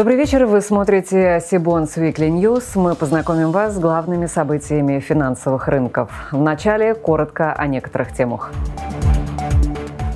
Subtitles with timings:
[0.00, 0.46] Добрый вечер.
[0.46, 2.64] Вы смотрите Сибонс Weekly News.
[2.74, 6.10] Мы познакомим вас с главными событиями финансовых рынков.
[6.32, 8.50] Вначале коротко о некоторых темах.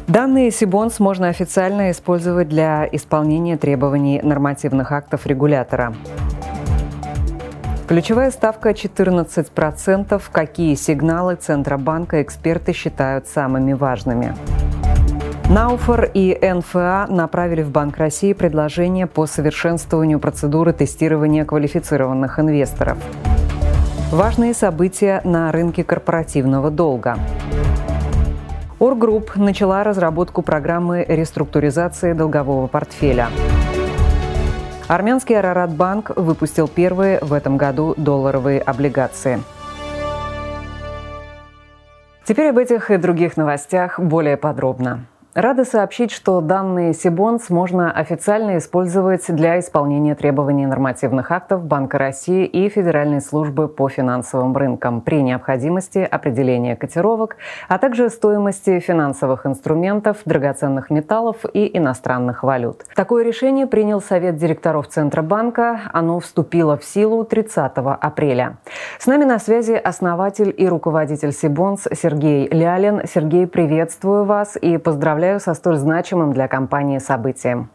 [0.07, 5.93] Данные Сибонс можно официально использовать для исполнения требований нормативных актов регулятора.
[7.87, 10.23] Ключевая ставка 14%.
[10.33, 14.35] Какие сигналы Центробанка эксперты считают самыми важными?
[15.51, 22.97] Науфор и НФА направили в Банк России предложение по совершенствованию процедуры тестирования квалифицированных инвесторов.
[24.11, 27.19] Важные события на рынке корпоративного долга.
[28.79, 33.29] Оргрупп начала разработку программы реструктуризации долгового портфеля.
[34.89, 39.41] Армянский Араратбанк выпустил первые в этом году долларовые облигации.
[42.25, 45.05] Теперь об этих и других новостях более подробно.
[45.35, 52.47] Рада сообщить, что данные Сибонс можно официально использовать для исполнения требований нормативных актов Банка России
[52.47, 60.19] и Федеральной службы по финансовым рынкам при необходимости определения котировок, а также стоимости финансовых инструментов,
[60.25, 62.85] драгоценных металлов и иностранных валют.
[62.95, 65.81] Такое решение принял Совет директоров Центробанка.
[65.93, 68.59] Оно вступило в силу 30 апреля.
[69.01, 73.01] С нами на связи основатель и руководитель Сибонс Сергей Лялин.
[73.13, 77.71] Сергей, приветствую вас и поздравляю поздравляю со столь значимым для компании событием.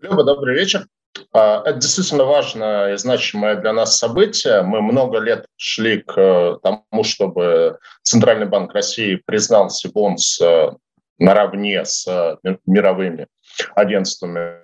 [0.00, 0.86] Люба, добрый вечер.
[1.32, 4.62] А, это действительно важное и значимое для нас событие.
[4.62, 10.70] Мы много лет шли к э, тому, чтобы Центральный банк России признал Сибонс э,
[11.18, 13.26] наравне с э, мировыми
[13.74, 14.60] агентствами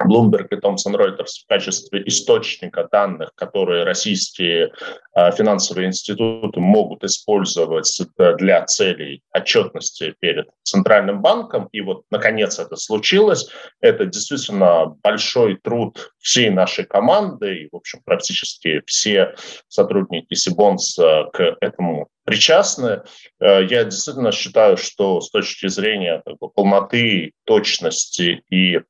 [0.00, 4.72] Bloomberg и Thomson Reuters в качестве источника данных, которые российские
[5.14, 8.00] а, финансовые институты могут использовать
[8.38, 11.68] для целей отчетности перед Центральным банком.
[11.72, 13.48] И вот, наконец, это случилось.
[13.80, 19.34] Это действительно большой труд всей нашей команды, и, в общем, практически все
[19.68, 23.02] сотрудники Сибонс к этому причастны.
[23.40, 28.80] Э, я действительно считаю, что с точки зрения как бы, полноты, точности и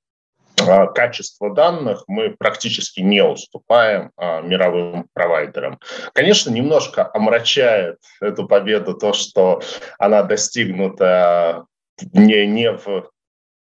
[0.68, 5.78] а, качества данных мы практически не уступаем а, мировым провайдерам.
[6.12, 9.60] Конечно, немножко омрачает эту победу то, что
[9.98, 11.66] она достигнута
[12.12, 13.10] не, не в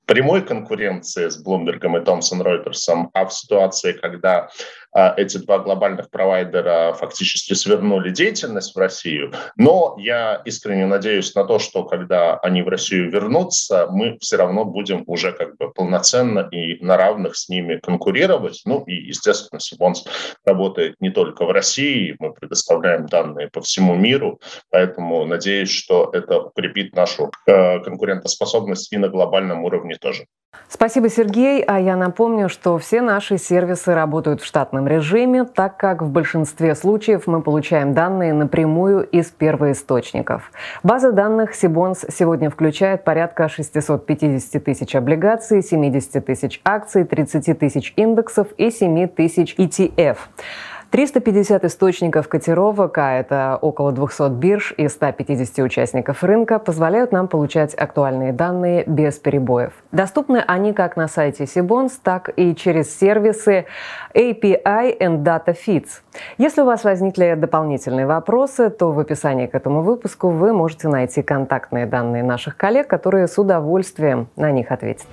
[0.07, 4.49] прямой конкуренции с Bloomberg и Thomson Reuters, а в ситуации, когда
[4.86, 9.33] а, эти два глобальных провайдера фактически свернули деятельность в Россию.
[9.57, 14.65] Но я искренне надеюсь на то, что когда они в Россию вернутся, мы все равно
[14.65, 18.63] будем уже как бы полноценно и на равных с ними конкурировать.
[18.65, 20.05] Ну и, естественно, Сибонс
[20.45, 24.41] работает не только в России, мы предоставляем данные по всему миру,
[24.71, 30.27] поэтому надеюсь, что это укрепит нашу э, конкурентоспособность и на глобальном уровне тоже.
[30.69, 31.63] Спасибо, Сергей.
[31.63, 36.75] А я напомню, что все наши сервисы работают в штатном режиме, так как в большинстве
[36.75, 40.51] случаев мы получаем данные напрямую из первоисточников.
[40.83, 48.49] База данных Сибонс сегодня включает порядка 650 тысяч облигаций, 70 тысяч акций, 30 тысяч индексов
[48.57, 50.17] и 7 тысяч ETF.
[50.91, 57.75] 350 источников котировок, а это около 200 бирж и 150 участников рынка, позволяют нам получать
[57.75, 59.73] актуальные данные без перебоев.
[59.93, 63.67] Доступны они как на сайте Sibons, так и через сервисы
[64.15, 66.01] API and Data Feeds.
[66.39, 71.23] Если у вас возникли дополнительные вопросы, то в описании к этому выпуску вы можете найти
[71.23, 75.07] контактные данные наших коллег, которые с удовольствием на них ответят.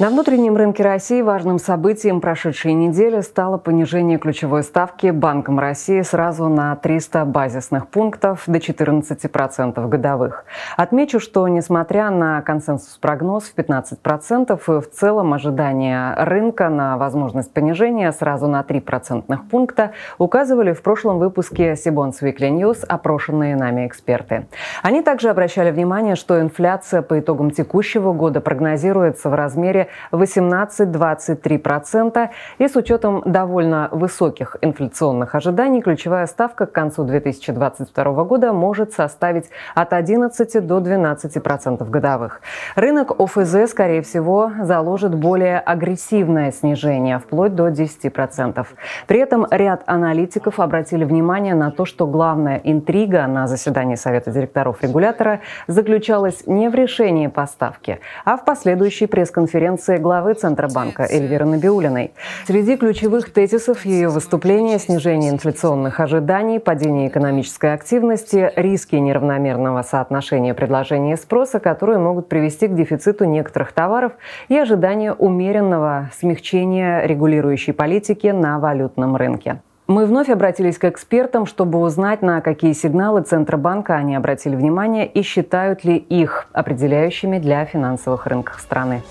[0.00, 6.48] На внутреннем рынке России важным событием прошедшей недели стало понижение ключевой ставки Банком России сразу
[6.48, 10.46] на 300 базисных пунктов до 14% годовых.
[10.78, 18.10] Отмечу, что несмотря на консенсус-прогноз в 15% и в целом ожидания рынка на возможность понижения
[18.12, 24.46] сразу на 3 процентных пункта указывали в прошлом выпуске Сибонс Weekly News опрошенные нами эксперты.
[24.82, 32.28] Они также обращали внимание, что инфляция по итогам текущего года прогнозируется в размере 18-23%.
[32.58, 39.50] И с учетом довольно высоких инфляционных ожиданий, ключевая ставка к концу 2022 года может составить
[39.74, 42.40] от 11 до 12% годовых.
[42.76, 48.66] Рынок ОФЗ, скорее всего, заложит более агрессивное снижение, вплоть до 10%.
[49.06, 54.82] При этом ряд аналитиков обратили внимание на то, что главная интрига на заседании Совета директоров
[54.82, 62.12] регулятора заключалась не в решении поставки, а в последующей пресс-конференции пресс-конференции главы Центробанка Эльвиры Набиулиной.
[62.46, 71.14] Среди ключевых тезисов ее выступления– снижение инфляционных ожиданий, падение экономической активности, риски неравномерного соотношения предложения
[71.14, 74.12] и спроса, которые могут привести к дефициту некоторых товаров
[74.48, 79.60] и ожидание умеренного смягчения регулирующей политики на валютном рынке.
[79.90, 85.22] Мы вновь обратились к экспертам, чтобы узнать, на какие сигналы Центробанка они обратили внимание и
[85.22, 89.02] считают ли их определяющими для финансовых рынков страны.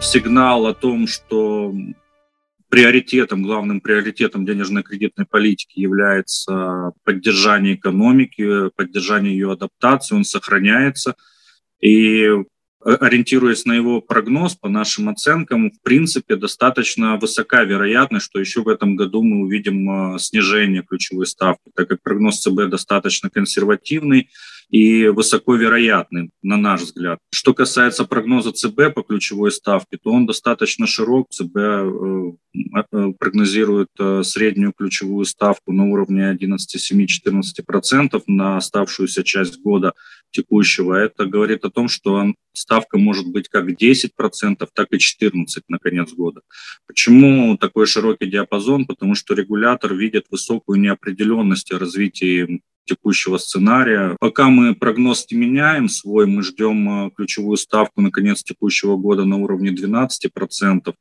[0.00, 1.74] Сигнал о том, что
[2.68, 11.14] приоритетом, главным приоритетом денежно-кредитной политики является поддержание экономики, поддержание ее адаптации, он сохраняется.
[11.80, 12.28] И
[12.84, 18.68] ориентируясь на его прогноз, по нашим оценкам, в принципе, достаточно высока вероятность, что еще в
[18.68, 24.30] этом году мы увидим э, снижение ключевой ставки, так как прогноз ЦБ достаточно консервативный
[24.70, 27.18] и высоко вероятный, на наш взгляд.
[27.32, 31.28] Что касается прогноза ЦБ по ключевой ставке, то он достаточно широк.
[31.30, 32.32] ЦБ э,
[32.92, 33.88] э, прогнозирует
[34.22, 39.94] среднюю ключевую ставку на уровне 11,7-14% на оставшуюся часть года
[40.30, 40.94] текущего.
[40.94, 46.12] Это говорит о том, что ставка может быть как 10%, так и 14% на конец
[46.12, 46.42] года.
[46.86, 48.86] Почему такой широкий диапазон?
[48.86, 54.16] Потому что регулятор видит высокую неопределенность о развитии текущего сценария.
[54.18, 59.24] Пока мы прогноз не меняем свой, мы ждем э, ключевую ставку на конец текущего года
[59.24, 60.94] на уровне 12%.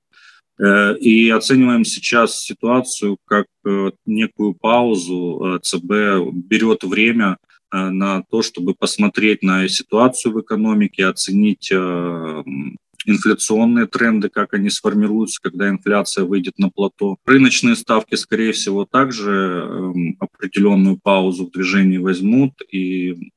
[0.60, 5.60] Э, и оцениваем сейчас ситуацию как э, некую паузу.
[5.64, 7.38] ЦБ берет время
[7.72, 12.44] на то, чтобы посмотреть на ситуацию в экономике, оценить э,
[13.08, 17.18] инфляционные тренды, как они сформируются, когда инфляция выйдет на плато.
[17.26, 23.32] Рыночные ставки, скорее всего, также эм, определенную паузу в движении возьмут и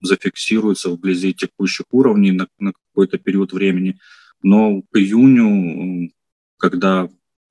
[0.00, 3.98] зафиксируются вблизи текущих уровней на, на какой-то период времени.
[4.42, 6.10] Но к июню,
[6.58, 7.08] когда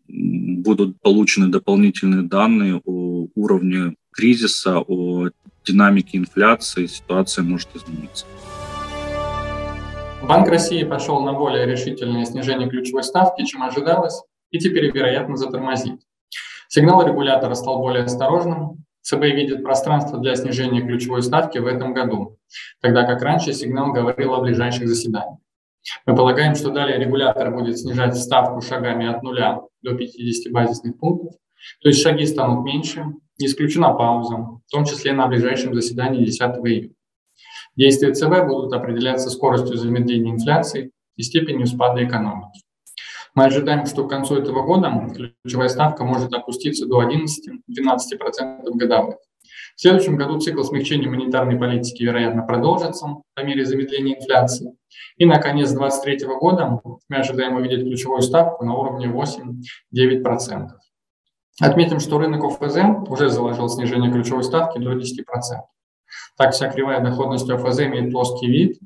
[0.08, 5.30] будут получены дополнительные данные о уровне кризиса, о
[5.66, 8.26] динамике инфляции ситуация может измениться.
[10.24, 16.00] Банк России пошел на более решительное снижение ключевой ставки, чем ожидалось, и теперь, вероятно, затормозит.
[16.68, 18.84] Сигнал регулятора стал более осторожным.
[19.02, 22.40] ЦБ видит пространство для снижения ключевой ставки в этом году,
[22.82, 25.38] тогда как раньше сигнал говорил о ближайших заседаниях.
[26.08, 29.38] Мы полагаем, что далее регулятор будет снижать ставку шагами от 0
[29.84, 31.36] до 50 базисных пунктов,
[31.82, 33.06] то есть шаги станут меньше,
[33.40, 36.90] не исключена пауза, в том числе на ближайшем заседании 10 июня.
[37.76, 42.62] Действия ЦБ будут определяться скоростью замедления инфляции и степенью спада экономики.
[43.34, 44.90] Мы ожидаем, что к концу этого года
[45.44, 49.18] ключевая ставка может опуститься до 11-12% годовых.
[49.76, 54.74] В следующем году цикл смягчения монетарной политики, вероятно, продолжится по мере замедления инфляции.
[55.18, 56.80] И на конец 2023 года
[57.10, 60.70] мы ожидаем увидеть ключевую ставку на уровне 8-9%.
[61.62, 65.02] Отметим, что рынок ОФЗ уже заложил снижение ключевой ставки до 10%.
[66.38, 68.80] Так вся кривая доходности ОФЗ имеет плоский вид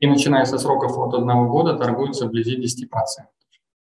[0.00, 3.24] и, начиная со сроков от одного года, торгуется вблизи 10%.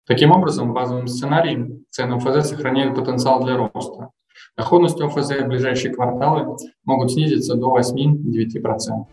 [0.08, 4.10] Таким образом, в базовом сценарии цены ОФЗ сохраняют потенциал для роста.
[4.58, 9.06] Доходность ОФЗ в ближайшие кварталы могут снизиться до 8-9%.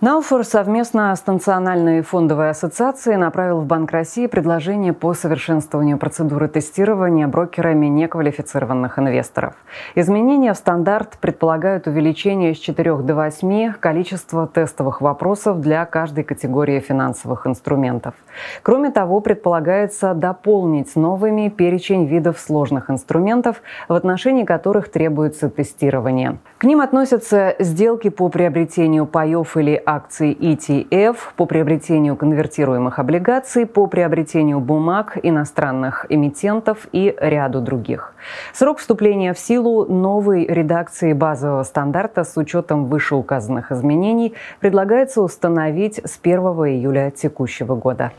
[0.00, 7.28] Науфор совместно с Национальной фондовой ассоциацией направил в Банк России предложение по совершенствованию процедуры тестирования
[7.28, 9.52] брокерами неквалифицированных инвесторов.
[9.94, 16.80] Изменения в стандарт предполагают увеличение с 4 до 8 количества тестовых вопросов для каждой категории
[16.80, 18.14] финансовых инструментов.
[18.62, 26.38] Кроме того, предполагается дополнить новыми перечень видов сложных инструментов, в отношении которых требуется тестирование.
[26.56, 33.88] К ним относятся сделки по приобретению паев или акций ETF, по приобретению конвертируемых облигаций, по
[33.88, 38.14] приобретению бумаг иностранных эмитентов и ряду других.
[38.54, 46.20] Срок вступления в силу новой редакции базового стандарта с учетом вышеуказанных изменений предлагается установить с
[46.22, 48.12] 1 июля текущего года.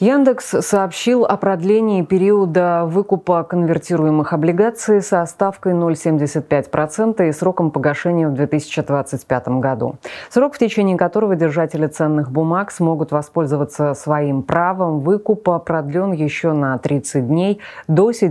[0.00, 8.34] Яндекс сообщил о продлении периода выкупа конвертируемых облигаций со ставкой 0,75% и сроком погашения в
[8.34, 9.96] 2025 году.
[10.30, 16.78] Срок, в течение которого держатели ценных бумаг смогут воспользоваться своим правом выкупа, продлен еще на
[16.78, 18.30] 30 дней до 7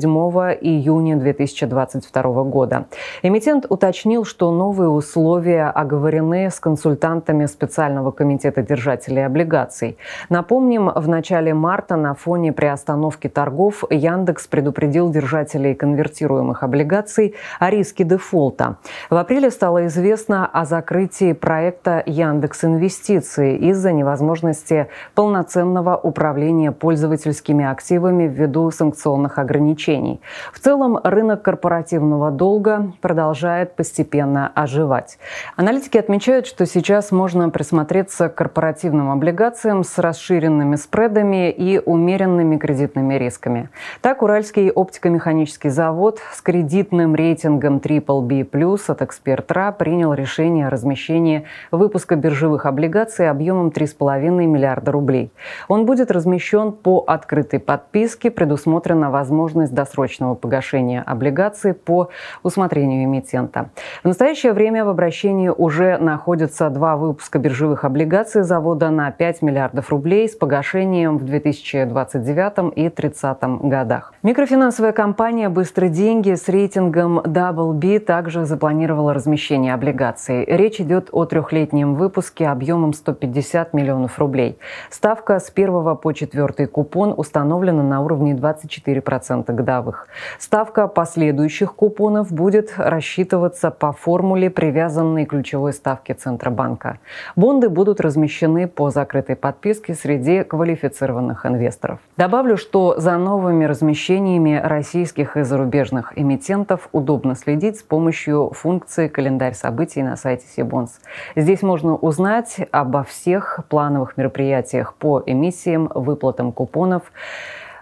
[0.61, 2.85] июня 2022 года.
[3.23, 9.97] Эмитент уточнил, что новые условия оговорены с консультантами специального комитета держателей облигаций.
[10.29, 18.03] Напомним, в начале марта на фоне приостановки торгов Яндекс предупредил держателей конвертируемых облигаций о риске
[18.03, 18.77] дефолта.
[19.09, 28.23] В апреле стало известно о закрытии проекта Яндекс Инвестиции из-за невозможности полноценного управления пользовательскими активами
[28.27, 30.21] ввиду санкционных ограничений.
[30.53, 35.17] В целом рынок корпоративного долга продолжает постепенно оживать.
[35.55, 43.15] Аналитики отмечают, что сейчас можно присмотреться к корпоративным облигациям с расширенными спредами и умеренными кредитными
[43.15, 43.69] рисками.
[44.01, 52.15] Так, Уральский оптико-механический завод с кредитным рейтингом BBB+, от Экспертра принял решение о размещении выпуска
[52.15, 55.31] биржевых облигаций объемом 3,5 миллиарда рублей.
[55.67, 62.09] Он будет размещен по открытой подписке, предусмотрена возможность досрочного погашения облигаций по
[62.43, 63.69] усмотрению эмитента.
[64.03, 69.89] В настоящее время в обращении уже находятся два выпуска биржевых облигаций завода на 5 миллиардов
[69.89, 74.13] рублей с погашением в 2029 и 2030 годах.
[74.23, 80.43] Микрофинансовая компания «Быстрые деньги» с рейтингом Double B также запланировала размещение облигаций.
[80.45, 84.57] Речь идет о трехлетнем выпуске объемом 150 миллионов рублей.
[84.89, 90.07] Ставка с первого по четвертый купон установлена на уровне 24% годовых.
[90.39, 96.97] Ставка последующих купонов будет рассчитываться по формуле, привязанной к ключевой ставке Центробанка.
[97.35, 101.99] Бонды будут размещены по закрытой подписке среди квалифицированных инвесторов.
[102.17, 109.53] Добавлю, что за новыми размещениями российских и зарубежных эмитентов удобно следить с помощью функции «Календарь
[109.53, 110.99] событий» на сайте Сибонс.
[111.35, 117.03] Здесь можно узнать обо всех плановых мероприятиях по эмиссиям, выплатам купонов,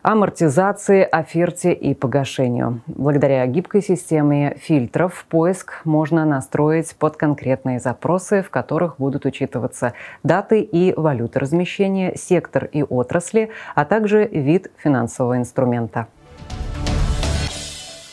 [0.06, 2.82] амортизации, оферте и погашению.
[2.86, 10.62] Благодаря гибкой системе фильтров поиск можно настроить под конкретные запросы, в которых будут учитываться даты
[10.62, 16.06] и валюты размещения, сектор и отрасли, а также вид финансового инструмента.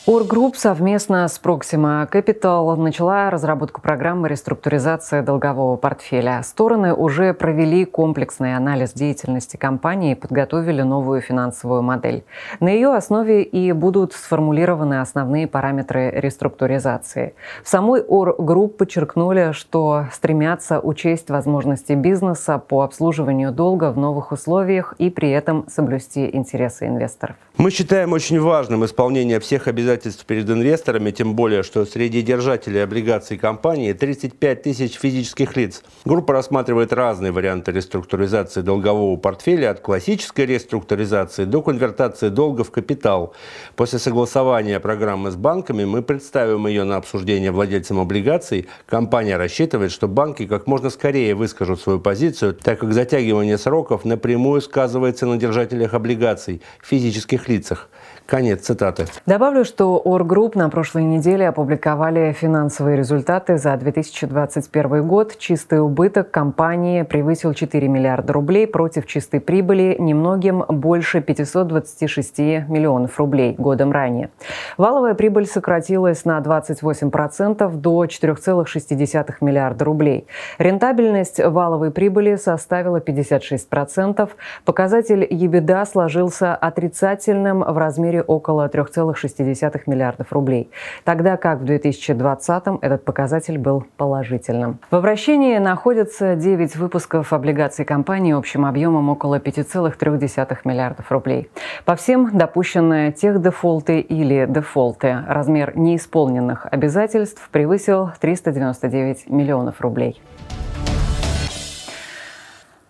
[0.05, 6.41] Оргрупп совместно с Proxima Capital начала разработку программы реструктуризации долгового портфеля.
[6.43, 12.25] Стороны уже провели комплексный анализ деятельности компании и подготовили новую финансовую модель.
[12.59, 17.33] На ее основе и будут сформулированы основные параметры реструктуризации.
[17.63, 24.95] В самой Оргрупп подчеркнули, что стремятся учесть возможности бизнеса по обслуживанию долга в новых условиях
[24.97, 27.37] и при этом соблюсти интересы инвесторов.
[27.55, 29.92] Мы считаем очень важным исполнение всех обязательств
[30.25, 35.83] перед инвесторами, тем более, что среди держателей облигаций компании 35 тысяч физических лиц.
[36.05, 43.33] Группа рассматривает разные варианты реструктуризации долгового портфеля от классической реструктуризации до конвертации долга в капитал.
[43.75, 48.67] После согласования программы с банками мы представим ее на обсуждение владельцам облигаций.
[48.85, 54.61] Компания рассчитывает, что банки как можно скорее выскажут свою позицию, так как затягивание сроков напрямую
[54.61, 57.89] сказывается на держателях облигаций, физических лицах.
[58.25, 59.05] Конец цитаты.
[59.25, 65.37] Добавлю, что Оргрупп на прошлой неделе опубликовали финансовые результаты за 2021 год.
[65.37, 72.39] Чистый убыток компании превысил 4 миллиарда рублей против чистой прибыли немногим больше 526
[72.69, 74.29] миллионов рублей годом ранее.
[74.77, 80.27] Валовая прибыль сократилась на 28% до 4,6 миллиарда рублей.
[80.59, 84.29] Рентабельность валовой прибыли составила 56%.
[84.63, 90.69] Показатель EBITDA сложился отрицательным в размере размере около 3,6 миллиардов рублей,
[91.03, 94.79] тогда как в 2020 этот показатель был положительным.
[94.91, 101.49] В обращении находятся 9 выпусков облигаций компании общим объемом около 5,3 миллиардов рублей.
[101.85, 110.21] По всем допущенные тех дефолты или дефолты размер неисполненных обязательств превысил 399 миллионов рублей.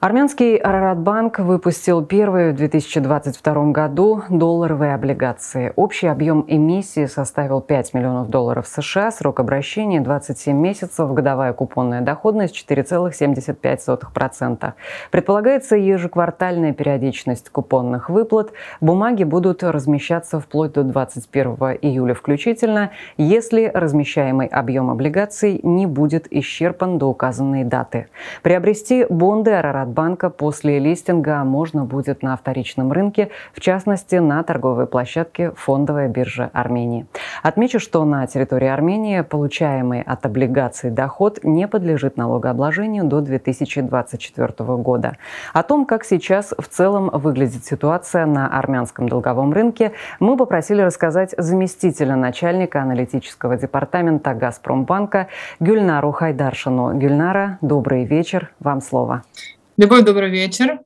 [0.03, 5.71] Армянский Араратбанк выпустил первые в 2022 году долларовые облигации.
[5.77, 12.69] Общий объем эмиссии составил 5 миллионов долларов США, срок обращения 27 месяцев, годовая купонная доходность
[12.69, 14.73] 4,75%.
[15.09, 18.51] Предполагается ежеквартальная периодичность купонных выплат.
[18.81, 26.97] Бумаги будут размещаться вплоть до 21 июля включительно, если размещаемый объем облигаций не будет исчерпан
[26.97, 28.07] до указанной даты.
[28.41, 34.87] Приобрести бонды Араратбанк банка после листинга можно будет на вторичном рынке, в частности на торговой
[34.87, 37.05] площадке фондовая биржа Армении.
[37.41, 45.17] Отмечу, что на территории Армении получаемый от облигаций доход не подлежит налогообложению до 2024 года.
[45.53, 51.33] О том, как сейчас в целом выглядит ситуация на армянском долговом рынке, мы попросили рассказать
[51.37, 55.27] заместителя начальника аналитического департамента «Газпромбанка»
[55.59, 56.93] Гюльнару Хайдаршину.
[56.97, 59.23] Гюльнара, добрый вечер, вам слово.
[59.75, 60.81] Любовь, добрый вечер.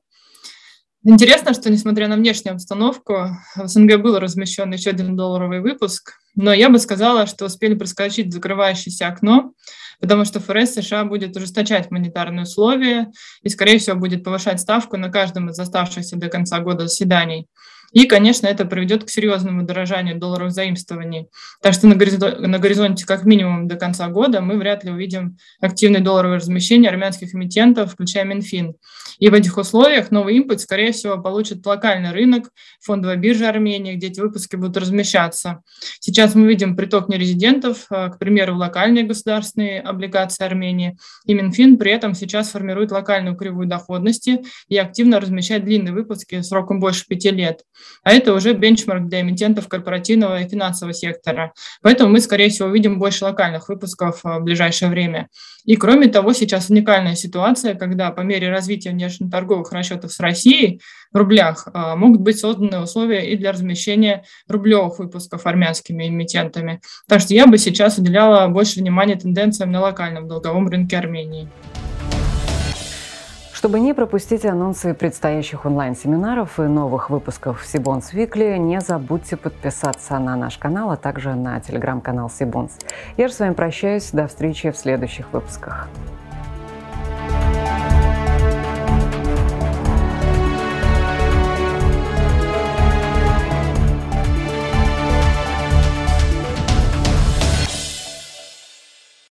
[1.04, 6.54] Интересно, что несмотря на внешнюю обстановку, в СНГ был размещен еще один долларовый выпуск, но
[6.54, 9.52] я бы сказала, что успели проскочить закрывающееся окно,
[10.00, 15.10] потому что ФРС США будет ужесточать монетарные условия и, скорее всего, будет повышать ставку на
[15.10, 17.46] каждом из оставшихся до конца года заседаний.
[17.92, 21.28] И, конечно, это приведет к серьезному дорожанию долларовых заимствований.
[21.62, 25.38] Так что на горизонте, на горизонте как минимум до конца года мы вряд ли увидим
[25.60, 28.74] активное долларовое размещение армянских эмитентов, включая Минфин.
[29.18, 34.08] И в этих условиях новый импульс, скорее всего, получит локальный рынок, фондовая биржа Армении, где
[34.08, 35.62] эти выпуски будут размещаться.
[36.00, 40.96] Сейчас мы видим приток нерезидентов, э, к примеру, в локальные государственные облигации Армении.
[41.24, 46.78] И Минфин при этом сейчас формирует локальную кривую доходности и активно размещает длинные выпуски сроком
[46.78, 47.62] больше пяти лет.
[48.02, 51.52] А это уже бенчмарк для эмитентов корпоративного и финансового сектора.
[51.82, 55.28] Поэтому мы, скорее всего, увидим больше локальных выпусков э, в ближайшее время.
[55.64, 60.80] И кроме того, сейчас уникальная ситуация, когда по мере развития внешнеторговых расчетов с Россией
[61.12, 66.80] в рублях э, могут быть созданы условия и для размещения рублевых выпусков армянскими эмитентами.
[67.06, 71.48] Так что я бы сейчас уделяла больше внимания тенденциям на локальном долговом рынке Армении.
[73.58, 80.36] Чтобы не пропустить анонсы предстоящих онлайн-семинаров и новых выпусков Сибонс Викли, не забудьте подписаться на
[80.36, 82.78] наш канал, а также на телеграм-канал Сибонс.
[83.16, 84.12] Я же с вами прощаюсь.
[84.12, 85.88] До встречи в следующих выпусках.